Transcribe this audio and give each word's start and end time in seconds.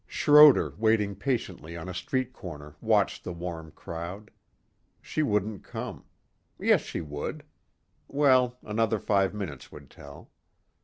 Schroder 0.07 0.73
waiting 0.79 1.15
patiently 1.15 1.77
on 1.77 1.87
a 1.87 1.93
street 1.93 2.33
corner 2.33 2.75
watched 2.81 3.23
the 3.23 3.31
warm 3.31 3.69
crowd. 3.69 4.31
She 4.99 5.21
wouldn't 5.21 5.63
come. 5.63 6.05
Yes, 6.57 6.81
she 6.81 7.01
would. 7.01 7.43
Well, 8.07 8.57
another 8.63 8.97
five 8.97 9.31
minutes 9.35 9.71
would 9.71 9.91
tell. 9.91 10.31